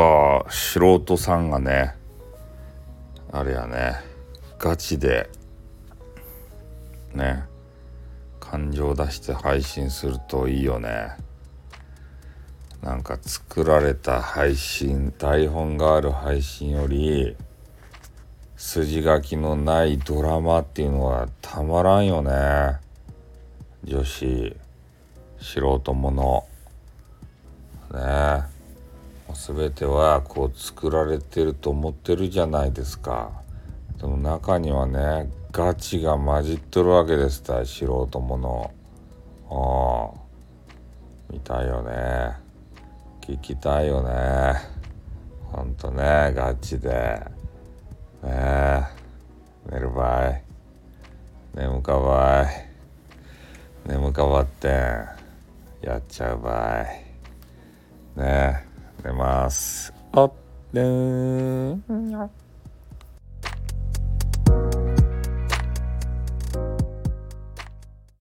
[0.00, 1.94] ぱ素人さんがね
[3.30, 3.96] あれやね
[4.58, 5.28] ガチで
[7.12, 7.44] ね
[8.38, 11.16] 感情出して配信するといいよね。
[12.82, 17.36] なんか作られた配信台本がある配信より
[18.56, 22.78] 筋書きのないドラマっていうのはたまらんよね。
[23.84, 24.56] 女子
[25.38, 26.46] 素人もの。
[27.92, 28.59] ね。
[28.59, 28.59] もう
[29.34, 33.32] 全てはこう作られてると思ってるじゃないですか。
[33.98, 38.70] でも中にはねガチが混じっとるわけですた素人もの。
[39.50, 40.20] ああ。
[41.32, 42.36] 見たいよね。
[43.20, 44.54] 聞きたいよね。
[45.52, 46.88] ほんとねガチで。
[46.88, 48.82] ねえ。
[49.70, 50.42] 寝るばい。
[51.54, 52.44] 眠かば
[53.86, 53.88] い。
[53.88, 54.72] 眠かばってん。
[55.82, 58.20] やっちゃうばい。
[58.20, 58.69] ねえ。
[59.00, 59.92] ございます。
[60.12, 60.32] あっ
[60.72, 61.78] ねー